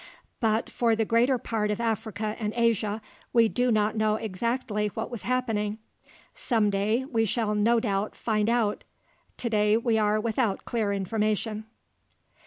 But 0.39 0.67
for 0.67 0.95
the 0.95 1.05
greater 1.05 1.37
part 1.37 1.69
of 1.69 1.79
Africa 1.79 2.35
and 2.39 2.53
Asia, 2.55 3.03
we 3.33 3.47
do 3.47 3.71
not 3.71 3.95
know 3.95 4.15
exactly 4.15 4.87
what 4.95 5.11
was 5.11 5.21
happening. 5.21 5.77
Some 6.33 6.71
day, 6.71 7.05
we 7.05 7.23
shall 7.25 7.53
no 7.53 7.79
doubt 7.79 8.15
find 8.15 8.49
out; 8.49 8.83
today 9.37 9.77
we 9.77 9.99
are 9.99 10.19
without 10.19 10.65
clear 10.65 10.91
information. 10.91 11.65